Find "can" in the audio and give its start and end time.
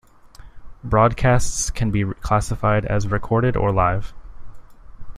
1.69-1.91